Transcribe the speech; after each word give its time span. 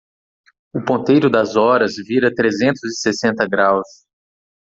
O 0.73 0.83
ponteiro 0.83 1.29
das 1.29 1.55
horas 1.55 1.93
vira 1.97 2.33
trezentos 2.33 2.81
e 2.83 3.01
sessenta 3.01 3.47
graus 3.47 3.85